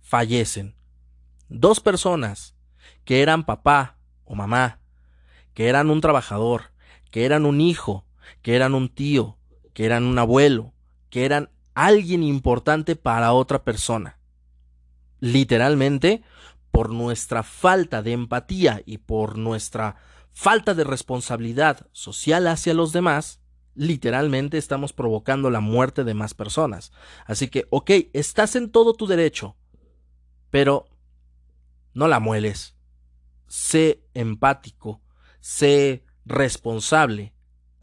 fallecen. 0.00 0.74
Dos 1.48 1.80
personas 1.80 2.56
que 3.04 3.22
eran 3.22 3.44
papá 3.44 3.98
o 4.24 4.34
mamá, 4.34 4.80
que 5.54 5.68
eran 5.68 5.90
un 5.90 6.00
trabajador, 6.00 6.72
que 7.10 7.24
eran 7.24 7.46
un 7.46 7.60
hijo, 7.60 8.04
que 8.42 8.56
eran 8.56 8.74
un 8.74 8.88
tío, 8.88 9.38
que 9.74 9.84
eran 9.84 10.04
un 10.04 10.18
abuelo, 10.18 10.72
que 11.08 11.24
eran 11.24 11.50
alguien 11.74 12.22
importante 12.22 12.96
para 12.96 13.32
otra 13.32 13.64
persona. 13.64 14.18
Literalmente, 15.20 16.22
por 16.70 16.90
nuestra 16.90 17.42
falta 17.42 18.02
de 18.02 18.12
empatía 18.12 18.82
y 18.86 18.98
por 18.98 19.38
nuestra 19.38 19.96
falta 20.32 20.74
de 20.74 20.84
responsabilidad 20.84 21.86
social 21.92 22.46
hacia 22.48 22.74
los 22.74 22.92
demás, 22.92 23.40
literalmente 23.74 24.58
estamos 24.58 24.92
provocando 24.92 25.50
la 25.50 25.60
muerte 25.60 26.04
de 26.04 26.14
más 26.14 26.34
personas. 26.34 26.92
Así 27.26 27.48
que, 27.48 27.66
ok, 27.70 27.90
estás 28.12 28.56
en 28.56 28.70
todo 28.70 28.94
tu 28.94 29.06
derecho, 29.06 29.56
pero 30.50 30.86
no 31.94 32.08
la 32.08 32.20
mueles. 32.20 32.74
Sé 33.46 34.02
empático, 34.14 35.02
sé 35.40 36.04
responsable, 36.24 37.34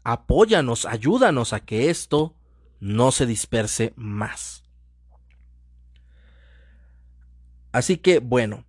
apóyanos, 0.02 0.86
ayúdanos 0.86 1.52
a 1.52 1.60
que 1.60 1.90
esto 1.90 2.34
no 2.80 3.12
se 3.12 3.26
disperse 3.26 3.92
más. 3.96 4.64
Así 7.72 7.98
que, 7.98 8.18
bueno, 8.18 8.64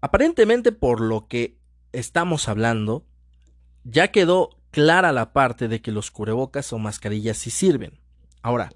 aparentemente 0.00 0.70
por 0.72 1.00
lo 1.00 1.26
que 1.26 1.58
estamos 1.92 2.48
hablando, 2.48 3.04
ya 3.84 4.12
quedó 4.12 4.50
clara 4.70 5.12
la 5.12 5.32
parte 5.32 5.68
de 5.68 5.80
que 5.80 5.92
los 5.92 6.10
cubrebocas 6.10 6.72
o 6.72 6.78
mascarillas 6.78 7.38
sí 7.38 7.50
sirven. 7.50 7.98
Ahora, 8.42 8.70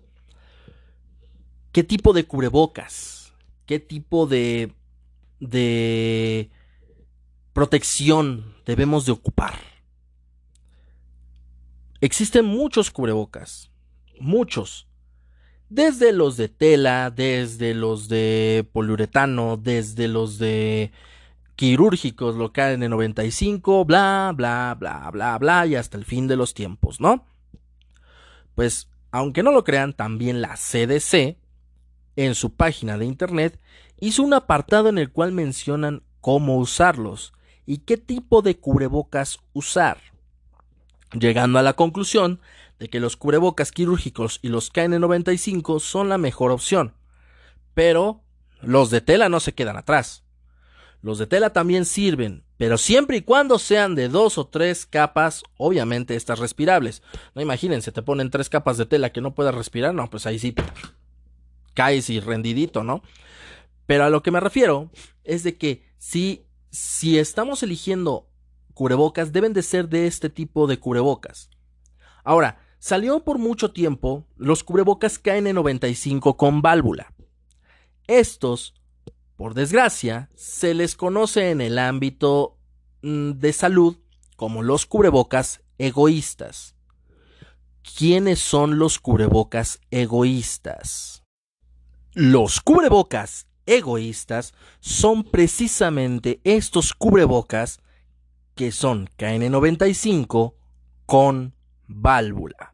¿qué 1.70 1.84
tipo 1.84 2.12
de 2.12 2.24
cubrebocas? 2.24 3.34
¿Qué 3.66 3.78
tipo 3.78 4.26
de, 4.26 4.74
protección 7.52 8.56
debemos 8.66 9.06
de 9.06 9.12
ocupar? 9.12 9.54
Existen 12.00 12.44
muchos 12.44 12.90
cubrebocas 12.90 13.71
muchos. 14.20 14.88
Desde 15.68 16.12
los 16.12 16.36
de 16.36 16.48
tela, 16.48 17.10
desde 17.10 17.74
los 17.74 18.08
de 18.08 18.68
poliuretano, 18.72 19.56
desde 19.56 20.08
los 20.08 20.38
de 20.38 20.92
quirúrgicos, 21.56 22.36
lo 22.36 22.52
en 22.54 22.80
95, 22.80 23.84
bla, 23.84 24.32
bla, 24.34 24.76
bla, 24.78 25.10
bla, 25.10 25.38
bla, 25.38 25.66
y 25.66 25.76
hasta 25.76 25.96
el 25.96 26.04
fin 26.04 26.26
de 26.26 26.36
los 26.36 26.54
tiempos, 26.54 27.00
¿no? 27.00 27.24
Pues, 28.54 28.90
aunque 29.10 29.42
no 29.42 29.52
lo 29.52 29.64
crean, 29.64 29.92
también 29.92 30.42
la 30.42 30.56
CDC, 30.56 31.38
en 32.16 32.34
su 32.34 32.54
página 32.54 32.98
de 32.98 33.06
internet, 33.06 33.58
hizo 34.00 34.22
un 34.22 34.34
apartado 34.34 34.88
en 34.88 34.98
el 34.98 35.10
cual 35.10 35.32
mencionan 35.32 36.02
cómo 36.20 36.58
usarlos 36.58 37.32
y 37.64 37.78
qué 37.78 37.96
tipo 37.96 38.42
de 38.42 38.58
cubrebocas 38.58 39.38
usar, 39.52 39.98
llegando 41.12 41.58
a 41.58 41.62
la 41.62 41.74
conclusión 41.74 42.40
de 42.78 42.88
que 42.88 43.00
los 43.00 43.16
cubrebocas 43.16 43.72
quirúrgicos 43.72 44.38
y 44.42 44.48
los 44.48 44.72
KN95 44.72 45.80
son 45.80 46.08
la 46.08 46.18
mejor 46.18 46.50
opción. 46.50 46.94
Pero 47.74 48.22
los 48.60 48.90
de 48.90 49.00
tela 49.00 49.28
no 49.28 49.40
se 49.40 49.54
quedan 49.54 49.76
atrás. 49.76 50.24
Los 51.02 51.18
de 51.18 51.26
tela 51.26 51.52
también 51.52 51.84
sirven, 51.84 52.44
pero 52.58 52.78
siempre 52.78 53.16
y 53.16 53.22
cuando 53.22 53.58
sean 53.58 53.96
de 53.96 54.08
dos 54.08 54.38
o 54.38 54.46
tres 54.46 54.86
capas, 54.86 55.42
obviamente 55.56 56.14
estas 56.14 56.38
respirables. 56.38 57.02
No 57.34 57.42
imagínense, 57.42 57.90
te 57.90 58.02
ponen 58.02 58.30
tres 58.30 58.48
capas 58.48 58.76
de 58.76 58.86
tela 58.86 59.10
que 59.10 59.20
no 59.20 59.34
puedas 59.34 59.54
respirar, 59.54 59.92
no, 59.94 60.08
pues 60.08 60.26
ahí 60.26 60.38
sí 60.38 60.54
caes 61.74 62.08
y 62.08 62.20
rendidito, 62.20 62.84
¿no? 62.84 63.02
Pero 63.86 64.04
a 64.04 64.10
lo 64.10 64.22
que 64.22 64.30
me 64.30 64.38
refiero 64.38 64.90
es 65.24 65.42
de 65.42 65.56
que 65.58 65.84
si, 65.98 66.46
si 66.70 67.18
estamos 67.18 67.64
eligiendo 67.64 68.28
cubrebocas, 68.74 69.32
deben 69.32 69.52
de 69.52 69.62
ser 69.62 69.88
de 69.88 70.06
este 70.06 70.30
tipo 70.30 70.68
de 70.68 70.78
cubrebocas. 70.78 71.50
Ahora, 72.22 72.61
Salió 72.82 73.22
por 73.22 73.38
mucho 73.38 73.70
tiempo 73.70 74.26
los 74.36 74.64
cubrebocas 74.64 75.22
KN95 75.22 76.34
con 76.34 76.62
válvula. 76.62 77.14
Estos, 78.08 78.74
por 79.36 79.54
desgracia, 79.54 80.30
se 80.34 80.74
les 80.74 80.96
conoce 80.96 81.50
en 81.50 81.60
el 81.60 81.78
ámbito 81.78 82.58
mm, 83.02 83.34
de 83.34 83.52
salud 83.52 83.98
como 84.34 84.64
los 84.64 84.84
cubrebocas 84.86 85.62
egoístas. 85.78 86.74
¿Quiénes 87.96 88.40
son 88.40 88.80
los 88.80 88.98
cubrebocas 88.98 89.78
egoístas? 89.92 91.22
Los 92.14 92.60
cubrebocas 92.60 93.46
egoístas 93.64 94.54
son 94.80 95.22
precisamente 95.22 96.40
estos 96.42 96.94
cubrebocas 96.94 97.78
que 98.56 98.72
son 98.72 99.06
KN95 99.18 100.54
con 101.06 101.54
válvula. 101.86 102.71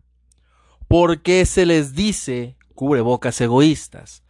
¿Por 0.89 1.21
qué 1.21 1.45
se 1.45 1.67
les 1.67 1.95
dice 1.95 2.57
cubrebocas 2.75 3.39
egoístas? 3.43 4.23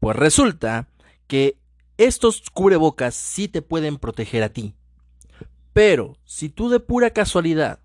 Pues 0.00 0.16
resulta 0.16 0.88
que 1.26 1.58
estos 1.98 2.42
cubrebocas 2.50 3.14
sí 3.14 3.46
te 3.46 3.60
pueden 3.60 3.98
proteger 3.98 4.42
a 4.42 4.48
ti. 4.48 4.74
Pero 5.74 6.16
si 6.24 6.48
tú 6.48 6.70
de 6.70 6.80
pura 6.80 7.10
casualidad 7.10 7.80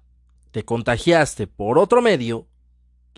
te 0.51 0.63
contagiaste 0.63 1.47
por 1.47 1.77
otro 1.77 2.01
medio, 2.01 2.47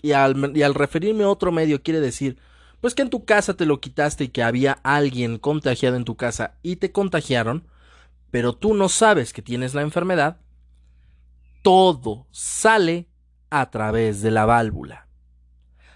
y 0.02 0.12
al, 0.12 0.74
referirme 0.74 1.24
a 1.24 1.28
otro 1.28 1.52
medio 1.52 1.82
quiere 1.82 2.00
decir, 2.00 2.38
pues 2.80 2.94
que 2.94 3.02
en 3.02 3.10
tu 3.10 3.24
casa 3.24 3.54
te 3.54 3.66
lo 3.66 3.80
quitaste 3.80 4.24
y 4.24 4.28
que 4.28 4.42
había 4.42 4.72
alguien 4.82 5.38
contagiado 5.38 5.96
en 5.96 6.04
tu 6.04 6.16
casa 6.16 6.58
y 6.62 6.76
te 6.76 6.92
contagiaron, 6.92 7.66
pero 8.30 8.54
tú 8.54 8.74
no 8.74 8.88
sabes 8.88 9.32
que 9.32 9.42
tienes 9.42 9.74
la 9.74 9.82
enfermedad, 9.82 10.40
todo 11.62 12.26
sale 12.30 13.08
a 13.50 13.70
través 13.70 14.22
de 14.22 14.30
la 14.30 14.46
válvula. 14.46 15.06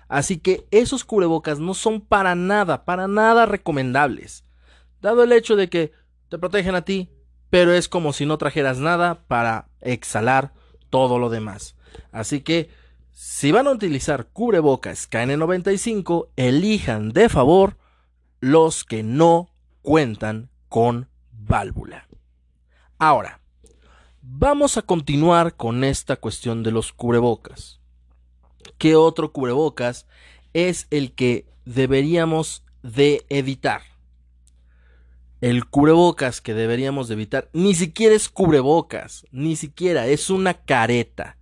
Así 0.09 0.39
que 0.39 0.67
esos 0.71 1.05
cubrebocas 1.05 1.61
no 1.61 1.75
son 1.75 2.01
para 2.01 2.35
nada, 2.35 2.85
para 2.85 3.07
nada 3.07 3.47
recomendables, 3.47 4.45
dado 5.01 5.23
el 5.23 5.33
hecho 5.33 5.57
de 5.57 5.69
que 5.69 5.93
te 6.29 6.39
protegen 6.39 6.75
a 6.75 6.83
ti, 6.83 7.11
pero 7.49 7.73
es 7.73 7.89
como 7.89 8.13
si 8.13 8.27
no 8.27 8.39
trajeras 8.39 8.79
nada 8.79 9.23
para 9.27 9.69
exhalar 9.81 10.53
todo 10.89 11.19
lo 11.19 11.31
demás. 11.31 11.77
Así 12.13 12.41
que 12.41 12.71
si 13.13 13.53
van 13.53 13.67
a 13.67 13.73
utilizar 13.73 14.29
cubrebocas 14.29 15.11
KN95, 15.11 16.29
elijan 16.37 17.13
de 17.13 17.29
favor 17.29 17.77
los 18.41 18.85
que 18.85 19.03
no 19.03 19.51
cuentan 19.83 20.51
con 20.69 21.09
válvula. 21.31 22.09
Ahora, 22.99 23.40
vamos 24.23 24.77
a 24.77 24.83
continuar 24.83 25.57
con 25.57 25.85
esta 25.85 26.17
cuestión 26.17 26.63
de 26.63 26.73
los 26.73 26.93
cubrebocas. 26.93 27.81
¿Qué 28.79 28.97
otro 28.97 29.33
cubrebocas 29.33 30.07
es 30.53 30.87
el 30.91 31.13
que 31.13 31.47
deberíamos 31.65 32.65
de 32.83 33.25
evitar? 33.29 33.83
El 35.41 35.67
cubrebocas 35.67 36.41
que 36.41 36.53
deberíamos 36.53 37.09
de 37.09 37.15
evitar 37.15 37.49
ni 37.53 37.75
siquiera 37.75 38.15
es 38.15 38.29
cubrebocas, 38.29 39.25
ni 39.31 39.57
siquiera 39.57 40.07
es 40.07 40.29
una 40.29 40.55
careta. 40.55 41.39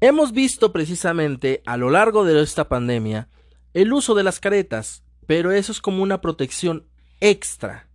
Hemos 0.00 0.32
visto 0.32 0.72
precisamente 0.72 1.62
a 1.64 1.76
lo 1.76 1.90
largo 1.90 2.24
de 2.24 2.42
esta 2.42 2.68
pandemia 2.68 3.28
el 3.72 3.92
uso 3.92 4.14
de 4.14 4.24
las 4.24 4.40
caretas, 4.40 5.04
pero 5.26 5.52
eso 5.52 5.70
es 5.70 5.80
como 5.80 6.02
una 6.02 6.20
protección 6.20 6.88
extra. 7.20 7.88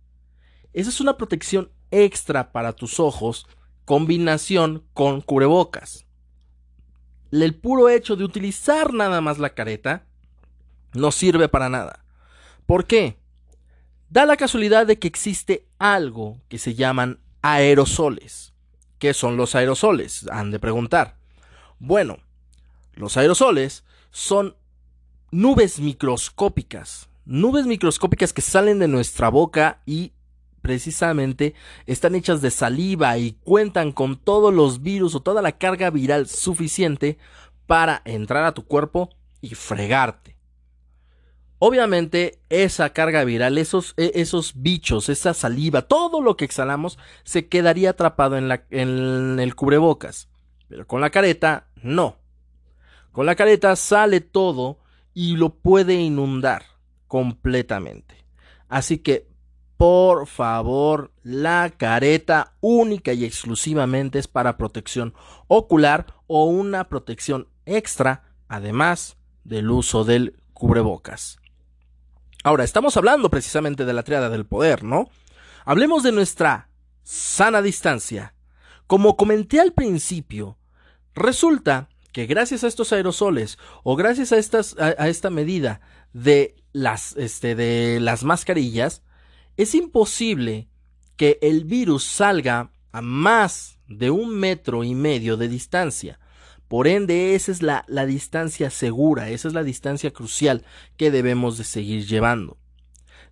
Esa 0.72 0.88
es 0.88 1.02
una 1.02 1.18
protección 1.18 1.70
extra 1.90 2.50
para 2.50 2.72
tus 2.72 2.98
ojos, 2.98 3.46
combinación 3.88 4.84
con 4.92 5.22
cubrebocas. 5.22 6.04
El 7.32 7.54
puro 7.54 7.88
hecho 7.88 8.16
de 8.16 8.24
utilizar 8.24 8.92
nada 8.92 9.22
más 9.22 9.38
la 9.38 9.54
careta 9.54 10.04
no 10.92 11.10
sirve 11.10 11.48
para 11.48 11.70
nada. 11.70 12.04
¿Por 12.66 12.84
qué? 12.84 13.16
Da 14.10 14.26
la 14.26 14.36
casualidad 14.36 14.86
de 14.86 14.98
que 14.98 15.08
existe 15.08 15.66
algo 15.78 16.38
que 16.48 16.58
se 16.58 16.74
llaman 16.74 17.20
aerosoles. 17.40 18.52
¿Qué 18.98 19.14
son 19.14 19.38
los 19.38 19.54
aerosoles? 19.54 20.28
Han 20.30 20.50
de 20.50 20.58
preguntar. 20.58 21.16
Bueno, 21.78 22.18
los 22.92 23.16
aerosoles 23.16 23.84
son 24.10 24.54
nubes 25.30 25.80
microscópicas, 25.80 27.08
nubes 27.24 27.64
microscópicas 27.64 28.34
que 28.34 28.42
salen 28.42 28.80
de 28.80 28.88
nuestra 28.88 29.30
boca 29.30 29.80
y 29.86 30.12
precisamente 30.62 31.54
están 31.86 32.14
hechas 32.14 32.40
de 32.42 32.50
saliva 32.50 33.16
y 33.18 33.32
cuentan 33.32 33.92
con 33.92 34.16
todos 34.16 34.52
los 34.52 34.82
virus 34.82 35.14
o 35.14 35.20
toda 35.20 35.42
la 35.42 35.52
carga 35.52 35.90
viral 35.90 36.28
suficiente 36.28 37.18
para 37.66 38.02
entrar 38.04 38.44
a 38.44 38.52
tu 38.52 38.64
cuerpo 38.66 39.10
y 39.40 39.54
fregarte. 39.54 40.36
Obviamente 41.60 42.40
esa 42.48 42.92
carga 42.92 43.24
viral, 43.24 43.58
esos, 43.58 43.94
e, 43.96 44.12
esos 44.14 44.62
bichos, 44.62 45.08
esa 45.08 45.34
saliva, 45.34 45.82
todo 45.82 46.20
lo 46.20 46.36
que 46.36 46.44
exhalamos 46.44 46.98
se 47.24 47.48
quedaría 47.48 47.90
atrapado 47.90 48.36
en, 48.36 48.48
la, 48.48 48.64
en 48.70 49.40
el 49.40 49.54
cubrebocas. 49.56 50.28
Pero 50.68 50.86
con 50.86 51.00
la 51.00 51.10
careta, 51.10 51.68
no. 51.82 52.18
Con 53.10 53.26
la 53.26 53.34
careta 53.34 53.74
sale 53.74 54.20
todo 54.20 54.78
y 55.14 55.36
lo 55.36 55.54
puede 55.54 55.94
inundar 55.94 56.62
completamente. 57.08 58.24
Así 58.68 58.98
que, 58.98 59.27
por 59.78 60.26
favor, 60.26 61.12
la 61.22 61.72
careta 61.74 62.52
única 62.60 63.14
y 63.14 63.24
exclusivamente 63.24 64.18
es 64.18 64.28
para 64.28 64.58
protección 64.58 65.14
ocular 65.46 66.14
o 66.26 66.44
una 66.44 66.90
protección 66.90 67.48
extra, 67.64 68.24
además 68.48 69.16
del 69.44 69.70
uso 69.70 70.04
del 70.04 70.36
cubrebocas. 70.52 71.38
Ahora, 72.44 72.64
estamos 72.64 72.98
hablando 72.98 73.30
precisamente 73.30 73.86
de 73.86 73.94
la 73.94 74.02
triada 74.02 74.28
del 74.28 74.44
poder, 74.44 74.84
¿no? 74.84 75.08
Hablemos 75.64 76.02
de 76.02 76.12
nuestra 76.12 76.68
sana 77.02 77.62
distancia. 77.62 78.34
Como 78.86 79.16
comenté 79.16 79.60
al 79.60 79.72
principio, 79.72 80.58
Resulta 81.18 81.88
que 82.12 82.26
gracias 82.26 82.62
a 82.62 82.68
estos 82.68 82.92
aerosoles 82.92 83.58
o 83.82 83.96
gracias 83.96 84.32
a, 84.32 84.84
a, 84.84 85.08
esta 85.08 85.30
medida 85.30 85.80
de 86.12 86.54
las, 86.72 87.16
este, 87.16 87.56
de 87.56 87.98
las 88.00 88.22
mascarillas, 88.22 89.02
es 89.58 89.74
imposible 89.74 90.68
que 91.16 91.38
el 91.42 91.64
virus 91.64 92.04
salga 92.04 92.70
a 92.92 93.02
más 93.02 93.80
de 93.88 94.10
un 94.10 94.30
metro 94.30 94.84
y 94.84 94.94
medio 94.94 95.36
de 95.36 95.48
distancia. 95.48 96.20
Por 96.68 96.86
ende, 96.86 97.34
esa 97.34 97.50
es 97.50 97.60
la, 97.60 97.84
distancia 98.06 98.70
segura, 98.70 99.30
esa 99.30 99.48
es 99.48 99.54
la 99.54 99.64
distancia 99.64 100.12
crucial 100.12 100.64
que 100.96 101.10
debemos 101.10 101.58
de 101.58 101.64
seguir 101.64 102.06
llevando. 102.06 102.56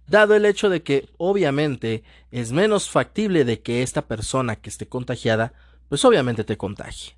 Dado 0.08 0.34
el 0.34 0.46
hecho 0.46 0.68
de 0.68 0.82
que 0.82 1.08
obviamente 1.16 2.02
es 2.32 2.50
menos 2.50 2.90
factible 2.90 3.44
de 3.44 3.60
que 3.60 3.82
esta 3.82 4.08
persona 4.08 4.56
que 4.56 4.68
esté 4.68 4.88
contagiada, 4.88 5.52
pues 5.88 6.04
obviamente 6.04 6.42
te 6.42 6.56
contagie. 6.56 7.16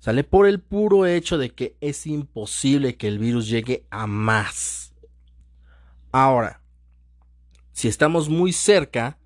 Sale 0.00 0.22
por 0.22 0.46
el 0.46 0.60
puro 0.60 1.06
hecho 1.06 1.38
de 1.38 1.50
que 1.54 1.78
es 1.80 2.06
imposible 2.06 2.98
que 2.98 3.08
el 3.08 3.18
virus 3.18 3.48
llegue 3.48 3.86
a 3.90 4.06
más. 4.06 4.92
Ahora, 6.12 6.63
si 7.84 7.88
estamos 7.88 8.30
muy 8.30 8.52
cerca, 8.52 9.18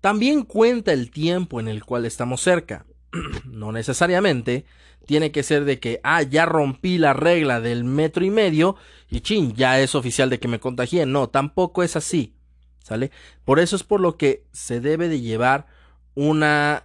también 0.00 0.42
cuenta 0.42 0.92
el 0.92 1.10
tiempo 1.10 1.60
en 1.60 1.68
el 1.68 1.84
cual 1.84 2.04
estamos 2.04 2.42
cerca. 2.42 2.84
no 3.44 3.72
necesariamente 3.72 4.66
tiene 5.06 5.32
que 5.32 5.42
ser 5.42 5.64
de 5.64 5.80
que, 5.80 6.00
ah, 6.02 6.22
ya 6.22 6.44
rompí 6.44 6.98
la 6.98 7.14
regla 7.14 7.60
del 7.60 7.84
metro 7.84 8.24
y 8.24 8.30
medio 8.30 8.76
y 9.10 9.20
chin, 9.20 9.54
ya 9.54 9.80
es 9.80 9.94
oficial 9.94 10.30
de 10.30 10.38
que 10.38 10.48
me 10.48 10.60
contagié. 10.60 11.06
No, 11.06 11.28
tampoco 11.28 11.82
es 11.82 11.96
así. 11.96 12.34
¿Sale? 12.82 13.10
Por 13.44 13.58
eso 13.58 13.76
es 13.76 13.82
por 13.82 14.00
lo 14.00 14.18
que 14.18 14.44
se 14.52 14.80
debe 14.80 15.08
de 15.08 15.22
llevar 15.22 15.66
una, 16.14 16.84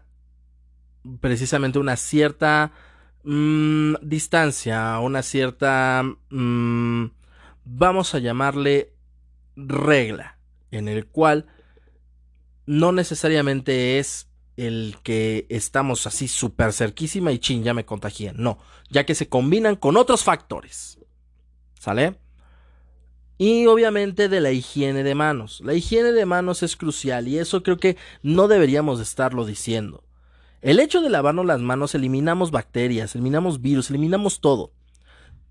precisamente 1.20 1.80
una 1.80 1.98
cierta 1.98 2.72
Mm, 3.24 3.96
distancia, 4.02 4.98
una 5.00 5.22
cierta, 5.22 6.04
mm, 6.30 7.06
vamos 7.66 8.16
a 8.16 8.20
llamarle 8.20 8.94
regla, 9.58 10.39
en 10.72 10.88
el 10.88 11.08
cual 11.08 11.48
no 12.66 12.92
necesariamente 12.92 14.00
es 14.00 14.28
el 14.58 14.98
que 15.04 15.46
estamos 15.50 16.06
así 16.06 16.28
súper 16.28 16.74
cerquísima 16.74 17.32
y 17.32 17.40
chin, 17.40 17.64
ya 17.64 17.74
me 17.74 17.86
contagié. 17.86 18.34
No, 18.34 18.60
ya 18.90 19.06
que 19.06 19.16
se 19.16 19.30
combinan 19.30 19.76
con 19.76 19.98
otros 19.98 20.24
factores. 20.24 21.00
¿Sale? 21.80 22.20
Y 23.38 23.68
obviamente 23.68 24.28
de 24.28 24.42
la 24.42 24.52
higiene 24.52 25.02
de 25.04 25.16
manos. 25.16 25.62
La 25.64 25.74
higiene 25.74 26.12
de 26.12 26.26
manos 26.26 26.62
es 26.62 26.76
crucial 26.76 27.30
y 27.30 27.38
eso 27.38 27.64
creo 27.64 27.78
que 27.78 27.96
no 28.22 28.50
deberíamos 28.50 28.98
de 28.98 29.06
estarlo 29.06 29.46
diciendo. 29.46 30.04
El 30.62 30.82
hecho 30.82 31.02
de 31.02 31.10
lavarnos 31.10 31.46
las 31.46 31.62
manos 31.62 31.96
eliminamos 31.96 32.52
bacterias, 32.52 33.16
eliminamos 33.16 33.62
virus, 33.62 33.90
eliminamos 33.90 34.42
todo. 34.42 34.74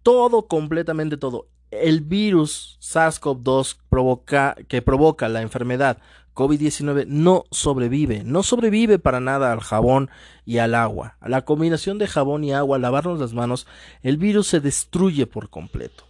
Todo, 0.03 0.49
completamente 0.49 1.17
todo. 1.17 1.49
El 1.71 2.01
virus 2.01 2.79
SARS-CoV-2 2.81 3.79
provoca, 3.89 4.57
que 4.69 4.83
provoca 4.83 5.29
la 5.29 5.43
enfermedad 5.43 5.99
COVID-19 6.35 7.07
no 7.07 7.45
sobrevive, 7.51 8.23
no 8.23 8.45
sobrevive 8.45 9.01
para 9.01 9.19
nada 9.19 9.53
al 9.53 9.61
jabón 9.61 10.09
y 10.45 10.59
al 10.59 10.75
agua. 10.75 11.17
A 11.21 11.29
la 11.29 11.45
combinación 11.45 11.99
de 11.99 12.07
jabón 12.07 12.45
y 12.45 12.53
agua, 12.53 12.79
lavarnos 12.79 13.19
las 13.19 13.35
manos, 13.35 13.67
el 14.03 14.19
virus 14.19 14.47
se 14.47 14.61
destruye 14.61 15.27
por 15.27 15.51
completo. 15.51 16.05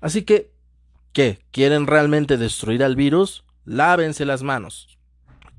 Así 0.00 0.22
que, 0.22 0.50
¿qué? 1.12 1.44
¿Quieren 1.50 1.86
realmente 1.86 2.38
destruir 2.38 2.82
al 2.82 2.96
virus? 2.96 3.44
Lávense 3.66 4.24
las 4.24 4.42
manos. 4.42 4.98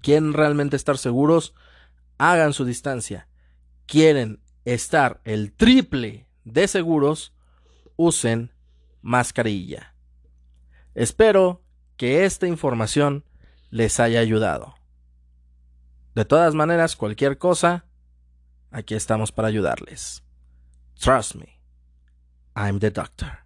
¿Quieren 0.02 0.34
realmente 0.34 0.76
estar 0.76 0.98
seguros? 0.98 1.54
hagan 2.18 2.54
su 2.54 2.64
distancia, 2.64 3.28
quieren 3.86 4.40
estar 4.64 5.20
el 5.26 5.52
triple 5.52 6.26
de 6.46 6.70
seguros, 6.70 7.34
usen 7.98 8.53
mascarilla. 9.04 9.94
Espero 10.96 11.62
que 11.98 12.26
esta 12.26 12.48
información 12.48 13.24
les 13.70 14.00
haya 14.00 14.20
ayudado. 14.20 14.74
De 16.16 16.26
todas 16.26 16.56
maneras, 16.56 16.96
cualquier 16.96 17.38
cosa, 17.38 17.86
aquí 18.72 18.96
estamos 18.96 19.32
para 19.32 19.48
ayudarles. 19.48 20.24
Trust 21.00 21.36
me, 21.36 21.60
I'm 22.56 22.80
the 22.80 22.90
doctor. 22.90 23.40